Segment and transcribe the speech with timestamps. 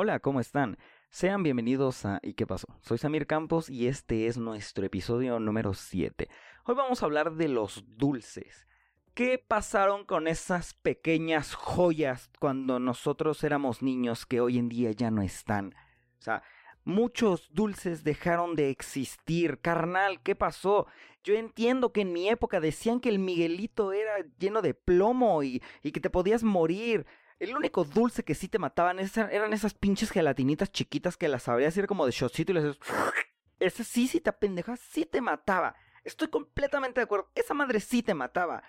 [0.00, 0.78] Hola, ¿cómo están?
[1.10, 2.68] Sean bienvenidos a ¿Y qué pasó?
[2.82, 6.28] Soy Samir Campos y este es nuestro episodio número 7.
[6.66, 8.68] Hoy vamos a hablar de los dulces.
[9.14, 15.10] ¿Qué pasaron con esas pequeñas joyas cuando nosotros éramos niños que hoy en día ya
[15.10, 15.74] no están?
[16.20, 16.44] O sea,
[16.84, 19.58] muchos dulces dejaron de existir.
[19.60, 20.86] Carnal, ¿qué pasó?
[21.24, 25.60] Yo entiendo que en mi época decían que el Miguelito era lleno de plomo y,
[25.82, 27.04] y que te podías morir.
[27.38, 31.76] El único dulce que sí te mataban eran esas pinches gelatinitas chiquitas que las sabrías
[31.76, 32.78] ir como de shotcito y les
[33.60, 35.74] Ese sí, sí te pendeja, sí te mataba.
[36.04, 37.30] Estoy completamente de acuerdo.
[37.34, 38.62] Esa madre sí te mataba.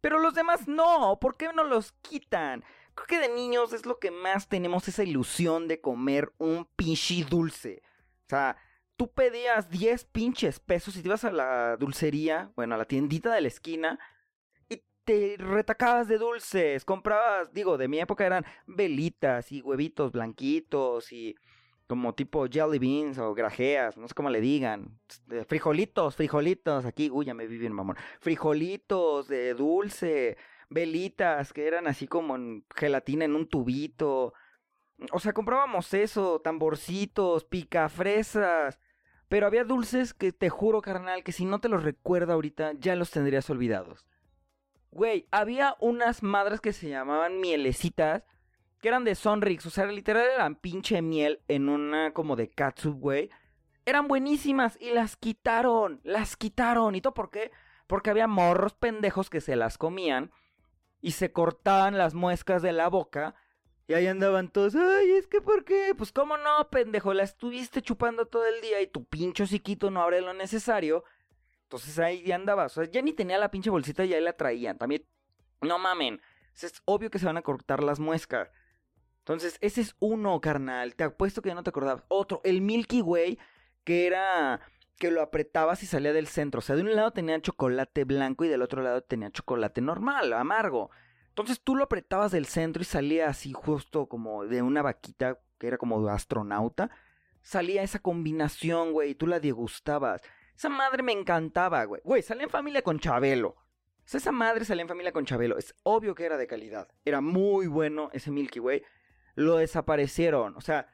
[0.00, 1.18] Pero los demás no.
[1.20, 2.64] ¿Por qué no los quitan?
[2.94, 7.24] Creo que de niños es lo que más tenemos esa ilusión de comer un pinche
[7.24, 7.82] dulce.
[8.26, 8.56] O sea,
[8.96, 13.32] tú pedías 10 pinches pesos y te ibas a la dulcería, bueno, a la tiendita
[13.32, 13.98] de la esquina
[15.10, 21.34] te retacabas de dulces, comprabas, digo, de mi época eran velitas y huevitos blanquitos y
[21.88, 25.00] como tipo jelly beans o grajeas, no sé cómo le digan,
[25.48, 30.36] frijolitos, frijolitos, aquí, uy, ya me vi bien mamón, frijolitos de dulce,
[30.68, 34.32] velitas que eran así como en gelatina en un tubito,
[35.10, 38.78] o sea, comprábamos eso, tamborcitos, picafresas,
[39.28, 42.94] pero había dulces que te juro, carnal, que si no te los recuerdo ahorita, ya
[42.94, 44.06] los tendrías olvidados.
[44.92, 48.24] Güey, había unas madres que se llamaban mielecitas,
[48.80, 52.98] que eran de Sonrix, o sea, literal eran pinche miel en una como de katsup,
[52.98, 53.30] güey.
[53.86, 56.94] Eran buenísimas y las quitaron, las quitaron.
[56.94, 57.50] ¿Y todo por qué?
[57.86, 60.32] Porque había morros pendejos que se las comían
[61.00, 63.34] y se cortaban las muescas de la boca.
[63.86, 65.94] Y ahí andaban todos, ay, es que ¿por qué?
[65.96, 70.02] Pues cómo no, pendejo, la estuviste chupando todo el día y tu pincho chiquito no
[70.02, 71.04] abre lo necesario
[71.70, 72.64] entonces ahí ya andaba.
[72.64, 74.76] O sea, ya ni tenía la pinche bolsita y ahí la traían.
[74.76, 75.06] También,
[75.60, 76.20] no mamen.
[76.60, 78.50] Es obvio que se van a cortar las muescas.
[79.18, 80.96] Entonces, ese es uno, carnal.
[80.96, 82.02] Te apuesto que ya no te acordabas.
[82.08, 83.38] Otro, el Milky Way,
[83.84, 84.60] que era
[84.98, 86.58] que lo apretabas y salía del centro.
[86.58, 90.32] O sea, de un lado tenía chocolate blanco y del otro lado tenía chocolate normal,
[90.32, 90.90] amargo.
[91.28, 95.68] Entonces tú lo apretabas del centro y salía así justo como de una vaquita que
[95.68, 96.90] era como astronauta.
[97.42, 100.20] Salía esa combinación, güey, y tú la degustabas.
[100.60, 102.02] Esa madre me encantaba, güey.
[102.04, 103.48] Güey, salía en familia con Chabelo.
[103.48, 105.56] O sea, esa madre salía en familia con Chabelo.
[105.56, 106.86] Es obvio que era de calidad.
[107.02, 108.82] Era muy bueno ese Milky Way.
[109.36, 110.54] Lo desaparecieron.
[110.58, 110.86] O sea,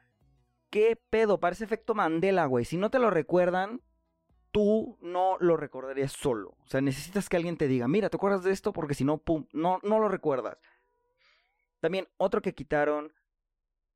[0.69, 1.41] ¿qué pedo?
[1.41, 2.63] Parece efecto Mandela, güey.
[2.63, 3.81] Si no te lo recuerdan,
[4.53, 6.55] tú no lo recordarías solo.
[6.61, 8.71] O sea, necesitas que alguien te diga, mira, ¿te acuerdas de esto?
[8.71, 10.57] Porque si no, pum, no, no lo recuerdas.
[11.81, 13.11] También otro que quitaron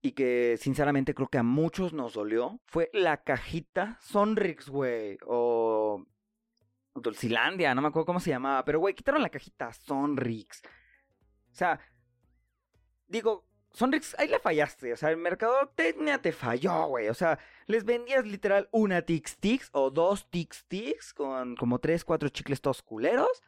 [0.01, 6.05] y que sinceramente creo que a muchos nos dolió fue la cajita Sonrix, güey, o
[6.95, 10.61] Dulcilandia, no me acuerdo cómo se llamaba, pero güey, quitaron la cajita Sonrix.
[11.51, 11.79] O sea,
[13.07, 17.37] digo, Sonrix, ahí le fallaste, o sea, el mercado técnica te falló, güey, o sea,
[17.67, 22.59] les vendías literal una Tix Tix o dos Tix Tix con como tres, cuatro chicles
[22.59, 23.43] todos culeros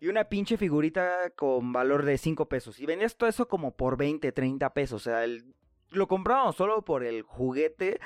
[0.00, 2.78] y una pinche figurita con valor de 5 pesos.
[2.78, 5.00] Y vendías todo eso como por 20, 30 pesos.
[5.00, 5.54] O sea, el
[5.96, 8.00] lo comprábamos solo por el juguete.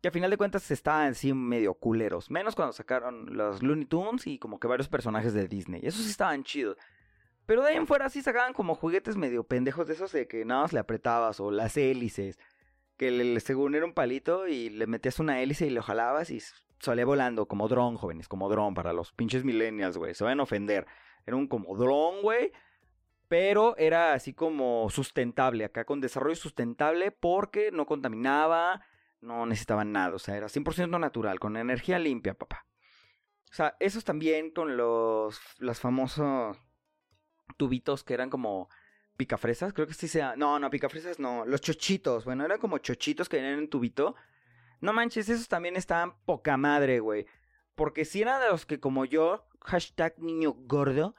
[0.00, 2.30] Que a final de cuentas estaban sí medio culeros.
[2.30, 5.82] Menos cuando sacaron los Looney Tunes y como que varios personajes de Disney.
[5.84, 6.78] Esos sí estaban chidos.
[7.44, 10.44] Pero de ahí en fuera sí sacaban como juguetes medio pendejos de esos de que
[10.44, 12.38] nada más le apretabas o las hélices.
[12.96, 16.40] Que según era un palito y le metías una hélice y lo jalabas y
[16.78, 20.14] salía volando como dron, jóvenes, como dron para los pinches millennials, güey.
[20.14, 20.86] Se van a ofender.
[21.26, 22.52] Era un como dron, güey
[23.30, 28.84] pero era así como sustentable, acá con desarrollo sustentable porque no contaminaba,
[29.20, 32.66] no necesitaba nada, o sea, era 100% natural, con energía limpia, papá.
[33.48, 36.58] O sea, esos también con los, los famosos
[37.56, 38.68] tubitos que eran como
[39.16, 43.28] picafresas, creo que sí sea, no, no, picafresas no, los chochitos, bueno, eran como chochitos
[43.28, 44.16] que venían en tubito.
[44.80, 47.26] No manches, esos también estaban poca madre, güey.
[47.76, 51.14] Porque si eran de los que como yo, hashtag niño gordo,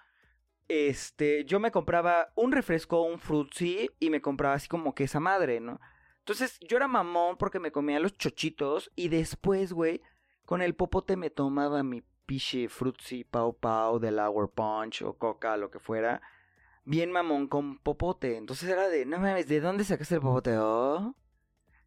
[0.71, 5.19] este, yo me compraba un refresco, un frutzi y me compraba así como que esa
[5.19, 5.79] madre, ¿no?
[6.19, 10.01] Entonces yo era mamón porque me comía los chochitos y después, güey,
[10.46, 15.57] con el popote me tomaba mi piche frutzi, pau pau, del Hour Punch o coca,
[15.57, 16.22] lo que fuera.
[16.85, 18.37] Bien mamón con popote.
[18.37, 20.57] Entonces era de, no mames, ¿de dónde sacaste el popote?
[20.57, 21.16] Oh?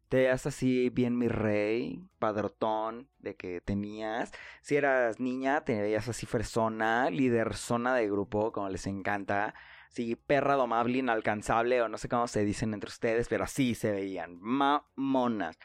[0.09, 4.31] Te veías así bien mi rey, padrotón de que tenías.
[4.61, 9.55] Si eras niña, te veías así fresona, líder zona de grupo, como les encanta.
[9.89, 13.91] Sí, perra domable, inalcanzable, o no sé cómo se dicen entre ustedes, pero así se
[13.91, 15.57] veían, mamonas.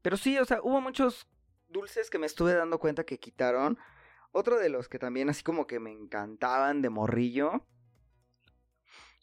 [0.00, 1.26] Pero sí, o sea, hubo muchos
[1.68, 3.78] dulces que me estuve dando cuenta que quitaron.
[4.32, 7.66] Otro de los que también así como que me encantaban de morrillo.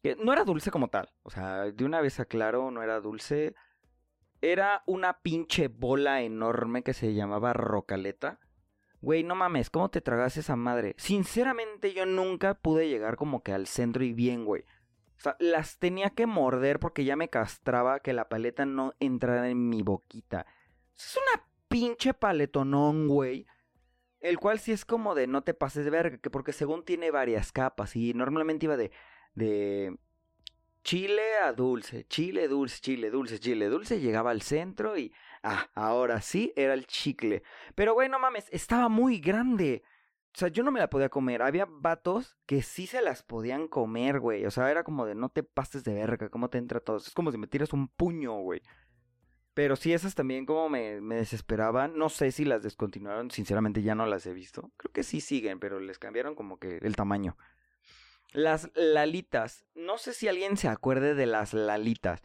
[0.04, 1.12] Que no era dulce como tal.
[1.24, 3.56] O sea, de una vez aclaro, no era dulce
[4.42, 8.40] era una pinche bola enorme que se llamaba rocaleta.
[9.02, 10.96] Güey, no mames, ¿cómo te tragas esa madre?
[10.98, 14.64] Sinceramente yo nunca pude llegar como que al centro y bien, güey.
[15.18, 19.50] O sea, las tenía que morder porque ya me castraba que la paleta no entrara
[19.50, 20.46] en mi boquita.
[20.96, 23.46] Es una pinche paletonón, güey.
[24.20, 27.12] El cual sí es como de no te pases de verga, que porque según tiene
[27.12, 28.92] varias capas y normalmente iba de
[29.36, 29.98] de
[30.86, 35.12] chile a dulce, chile, dulce, chile, dulce, chile, dulce, llegaba al centro y
[35.42, 37.42] ah, ahora sí era el chicle.
[37.74, 39.82] Pero güey, no mames, estaba muy grande.
[40.36, 41.42] O sea, yo no me la podía comer.
[41.42, 44.46] Había vatos que sí se las podían comer, güey.
[44.46, 46.98] O sea, era como de no te pases de verga, ¿cómo te entra todo?
[46.98, 48.62] Es como si me tiras un puño, güey.
[49.56, 51.98] Pero sí, esas también como me, me desesperaban.
[51.98, 54.72] No sé si las descontinuaron, sinceramente ya no las he visto.
[54.78, 57.38] Creo que sí siguen, pero les cambiaron como que el tamaño.
[58.36, 59.66] Las lalitas.
[59.76, 62.22] No sé si alguien se acuerde de las lalitas.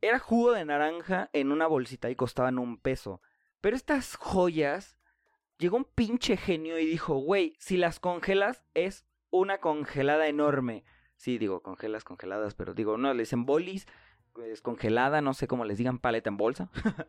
[0.00, 3.20] Era jugo de naranja en una bolsita y costaban un peso.
[3.60, 4.96] Pero estas joyas,
[5.58, 10.84] llegó un pinche genio y dijo, güey, si las congelas es una congelada enorme.
[11.16, 13.86] Sí, digo, congelas, congeladas, pero digo, no, le dicen bolis,
[14.44, 16.70] es congelada, no sé cómo les digan, paleta en bolsa.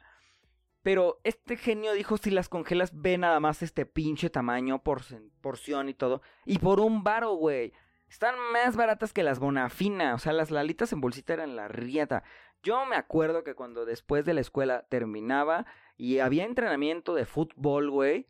[0.81, 5.93] pero este genio dijo, si las congelas, ve nada más este pinche tamaño, porción y
[5.93, 6.21] todo.
[6.45, 7.71] Y por un varo, güey.
[8.11, 10.13] Están más baratas que las Bonafina.
[10.15, 12.23] O sea, las lalitas en bolsita eran la rieta.
[12.61, 15.65] Yo me acuerdo que cuando después de la escuela terminaba
[15.95, 18.27] y había entrenamiento de fútbol, güey,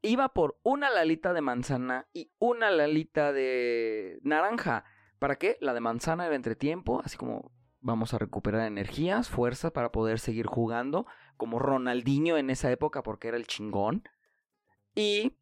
[0.00, 4.84] iba por una lalita de manzana y una lalita de naranja.
[5.18, 5.58] ¿Para qué?
[5.60, 7.50] La de manzana era entretiempo, así como
[7.80, 11.04] vamos a recuperar energías, fuerza para poder seguir jugando,
[11.36, 14.08] como Ronaldinho en esa época porque era el chingón.
[14.94, 15.32] Y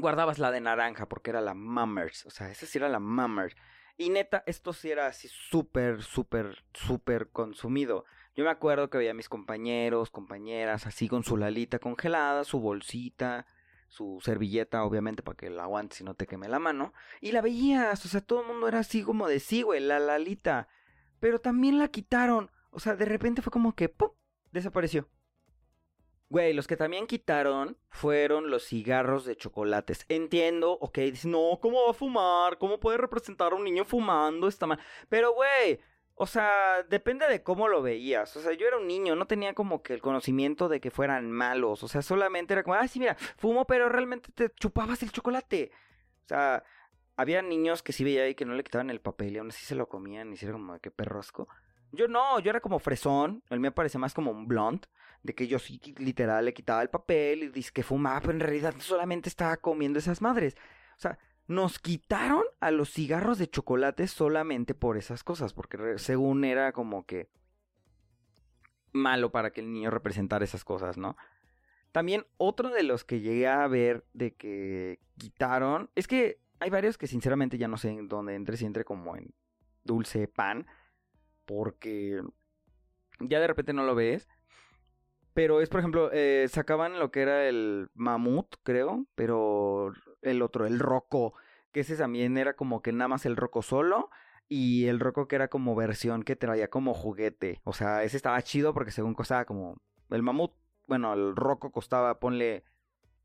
[0.00, 2.26] guardabas la de naranja porque era la Mummers.
[2.26, 3.54] O sea, esa sí era la Mummers.
[3.96, 8.04] Y neta, esto sí era así súper, súper, súper consumido.
[8.34, 12.60] Yo me acuerdo que veía a mis compañeros, compañeras, así con su lalita congelada, su
[12.60, 13.46] bolsita,
[13.88, 16.94] su servilleta, obviamente, para que la aguantes y no te queme la mano.
[17.20, 19.98] Y la veías, o sea, todo el mundo era así como de sí, güey, la
[19.98, 20.68] lalita.
[21.18, 22.50] Pero también la quitaron.
[22.70, 24.10] O sea, de repente fue como que, ¡pum!
[24.52, 25.08] Desapareció.
[26.30, 30.06] Güey, los que también quitaron fueron los cigarros de chocolates.
[30.08, 32.56] Entiendo, ok, dicen, no, ¿cómo va a fumar?
[32.56, 34.46] ¿Cómo puede representar a un niño fumando?
[34.46, 34.78] Está mal.
[35.08, 35.80] Pero, güey,
[36.14, 38.36] o sea, depende de cómo lo veías.
[38.36, 41.32] O sea, yo era un niño, no tenía como que el conocimiento de que fueran
[41.32, 41.82] malos.
[41.82, 45.72] O sea, solamente era como, ah, sí, mira, fumo, pero realmente te chupabas el chocolate.
[46.26, 46.62] O sea,
[47.16, 49.64] había niños que sí veía ahí que no le quitaban el papel y aún así
[49.64, 51.48] se lo comían y era como que perrosco.
[51.90, 53.42] Yo no, yo era como fresón.
[53.50, 54.86] El mío parece más como un blond
[55.22, 58.40] de que yo sí literal le quitaba el papel y dice que fumaba, pero en
[58.40, 60.56] realidad solamente estaba comiendo esas madres.
[60.96, 66.44] O sea, nos quitaron a los cigarros de chocolate solamente por esas cosas, porque según
[66.44, 67.28] era como que
[68.92, 71.16] malo para que el niño representara esas cosas, ¿no?
[71.92, 76.96] También otro de los que llegué a ver de que quitaron, es que hay varios
[76.98, 79.34] que sinceramente ya no sé en dónde entre, si entre como en
[79.82, 80.66] dulce pan,
[81.46, 82.22] porque
[83.18, 84.28] ya de repente no lo ves.
[85.34, 89.92] Pero es, por ejemplo, eh, sacaban lo que era el mamut, creo, pero
[90.22, 91.34] el otro, el roco,
[91.72, 94.10] que ese también era como que nada más el roco solo
[94.48, 97.60] y el roco que era como versión que traía como juguete.
[97.64, 99.76] O sea, ese estaba chido porque según costaba como
[100.10, 100.52] el mamut,
[100.88, 102.64] bueno, el roco costaba, ponle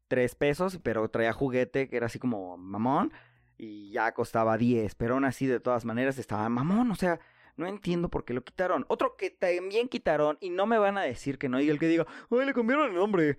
[0.08, 3.12] tres pesos, pero traía juguete que era así como mamón
[3.58, 7.20] y ya costaba diez, pero aún así de todas maneras estaba mamón, o sea,
[7.58, 8.86] no entiendo por qué lo quitaron.
[8.88, 11.88] Otro que también quitaron, y no me van a decir que no, y el que
[11.88, 13.38] diga, ¡ay, le cambiaron el nombre!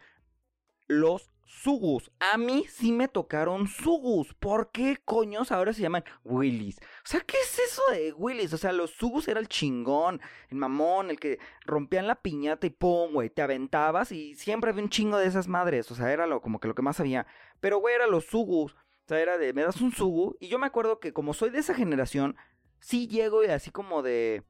[0.89, 2.11] Los Sugus.
[2.19, 4.35] A mí sí me tocaron Sugus.
[4.35, 6.79] ¿Por qué coños ahora se llaman Willis?
[6.79, 8.53] O sea, ¿qué es eso de Willis?
[8.53, 10.21] O sea, los Sugus era el chingón,
[10.51, 14.83] el mamón, el que rompían la piñata y pum, güey, te aventabas y siempre había
[14.83, 15.91] un chingo de esas madres.
[15.91, 17.27] O sea, era lo, como que lo que más había.
[17.61, 18.73] Pero, güey, era los Sugus.
[18.75, 20.37] O sea, era de, me das un Sugu.
[20.41, 22.37] Y yo me acuerdo que como soy de esa generación,
[22.87, 24.45] sí llego y así como de,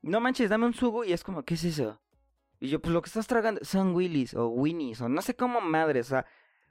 [0.00, 2.00] no manches, dame un sugo y es como, ¿qué es eso?
[2.60, 5.60] Y yo, pues lo que estás tragando son Willis o Winnies o no sé cómo
[5.60, 6.24] madre, o sea,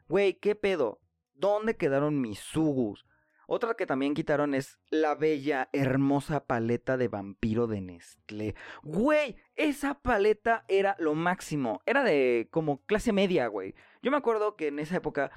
[0.08, 1.02] güey, ¿qué pedo?
[1.34, 3.06] ¿Dónde quedaron mis sugus?
[3.48, 8.56] Otra que también quitaron es la bella, hermosa paleta de vampiro de Nestlé.
[8.82, 11.82] Güey, esa paleta era lo máximo.
[11.86, 13.76] Era de como clase media, güey.
[14.02, 15.32] Yo me acuerdo que en esa época,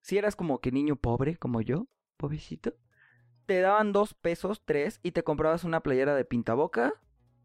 [0.00, 1.86] si eras como que niño pobre, como yo,
[2.16, 2.74] pobrecito,
[3.46, 6.94] te daban dos pesos, tres, y te comprabas una playera de pintaboca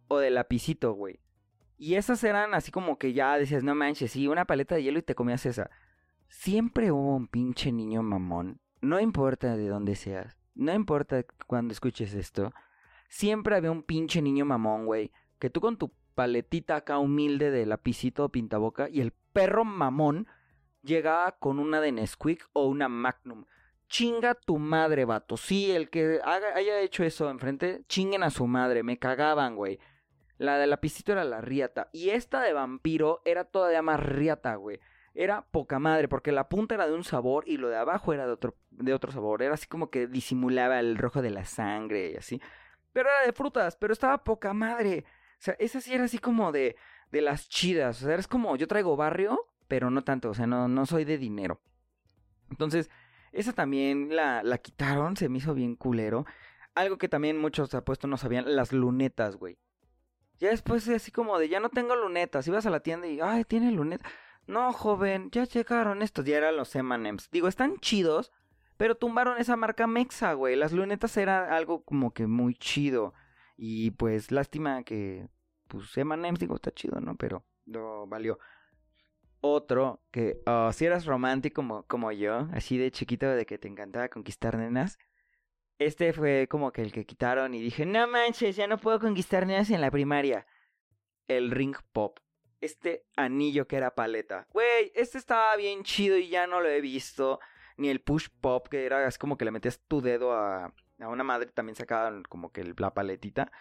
[0.07, 1.19] o de lapicito, güey.
[1.77, 4.99] Y esas eran así como que ya decías, no manches, sí, una paleta de hielo
[4.99, 5.69] y te comías esa.
[6.27, 8.59] Siempre hubo un pinche niño mamón.
[8.81, 10.37] No importa de dónde seas.
[10.53, 12.53] No importa cuando escuches esto.
[13.09, 15.11] Siempre había un pinche niño mamón, güey.
[15.39, 20.27] Que tú con tu paletita acá humilde de lapicito pintaboca y el perro mamón
[20.83, 23.45] llegaba con una de Nesquik o una Magnum.
[23.91, 25.35] Chinga tu madre, vato.
[25.35, 28.83] Sí, el que haya hecho eso enfrente, chinguen a su madre.
[28.83, 29.79] Me cagaban, güey.
[30.37, 31.89] La de lapicito era la riata.
[31.91, 34.79] Y esta de vampiro era todavía más riata, güey.
[35.13, 38.25] Era poca madre, porque la punta era de un sabor y lo de abajo era
[38.25, 39.43] de otro, de otro sabor.
[39.43, 42.41] Era así como que disimulaba el rojo de la sangre y así.
[42.93, 45.03] Pero era de frutas, pero estaba poca madre.
[45.33, 46.77] O sea, esa sí era así como de,
[47.11, 48.01] de las chidas.
[48.01, 50.29] O sea, es como yo traigo barrio, pero no tanto.
[50.29, 51.59] O sea, no, no soy de dinero.
[52.49, 52.89] Entonces,
[53.31, 56.25] esa también la, la quitaron, se me hizo bien culero.
[56.75, 59.57] Algo que también muchos apuestos no sabían, las lunetas, güey.
[60.39, 62.47] Ya después así como de, ya no tengo lunetas.
[62.47, 64.11] Ibas a la tienda y, ay, tiene lunetas.
[64.47, 66.25] No, joven, ya llegaron estos.
[66.25, 67.29] Ya eran los M&M's.
[67.31, 68.31] Digo, están chidos,
[68.77, 70.55] pero tumbaron esa marca Mexa, güey.
[70.55, 73.13] Las lunetas era algo como que muy chido.
[73.55, 75.29] Y pues lástima que,
[75.67, 77.15] pues M&M's, digo, está chido, ¿no?
[77.15, 78.39] Pero no valió.
[79.41, 83.67] Otro que, oh, si eras romántico como, como yo, así de chiquito de que te
[83.67, 84.99] encantaba conquistar nenas.
[85.79, 89.47] Este fue como que el que quitaron y dije, no manches, ya no puedo conquistar
[89.47, 90.45] nenas en la primaria.
[91.27, 92.19] El ring pop.
[92.59, 94.45] Este anillo que era paleta.
[94.51, 97.39] Güey, este estaba bien chido y ya no lo he visto.
[97.77, 101.07] Ni el push pop, que era es como que le metías tu dedo a, a
[101.07, 103.51] una madre también sacaban como que la paletita.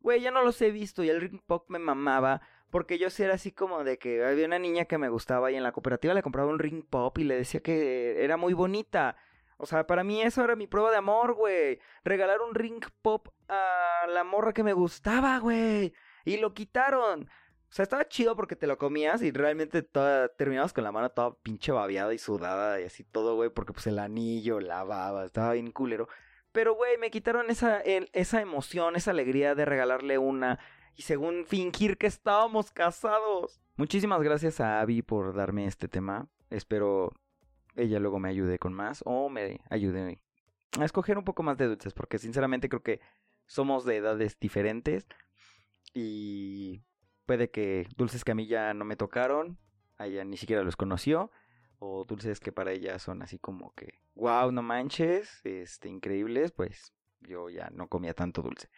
[0.00, 2.40] Güey, ya no los he visto y el ring pop me mamaba.
[2.70, 5.56] Porque yo sí era así como de que había una niña que me gustaba y
[5.56, 9.16] en la cooperativa le compraba un ring pop y le decía que era muy bonita.
[9.58, 11.80] O sea, para mí eso era mi prueba de amor, güey.
[12.04, 15.94] Regalar un ring pop a la morra que me gustaba, güey.
[16.24, 17.28] Y lo quitaron.
[17.68, 21.10] O sea, estaba chido porque te lo comías y realmente toda, terminabas con la mano
[21.10, 23.50] toda pinche babeada y sudada y así todo, güey.
[23.50, 26.08] Porque pues el anillo, la baba, estaba bien culero.
[26.52, 30.58] Pero, güey, me quitaron esa, esa emoción, esa alegría de regalarle una
[30.96, 33.60] y según fingir que estábamos casados.
[33.76, 36.28] Muchísimas gracias a Abby por darme este tema.
[36.50, 37.12] Espero
[37.76, 40.18] ella luego me ayude con más o me ayude
[40.78, 43.00] a escoger un poco más de dulces porque sinceramente creo que
[43.46, 45.06] somos de edades diferentes
[45.94, 46.82] y
[47.26, 49.58] puede que dulces que a mí ya no me tocaron,
[49.98, 51.30] ella ni siquiera los conoció
[51.78, 56.92] o dulces que para ella son así como que, wow, no manches, este, increíbles, pues
[57.20, 58.68] yo ya no comía tanto dulce.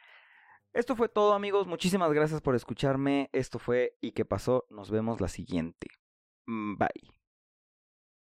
[0.78, 4.64] Esto fue todo amigos, muchísimas gracias por escucharme, esto fue ¿Y qué pasó?
[4.70, 5.88] Nos vemos la siguiente.
[6.47, 7.17] Mm, bye.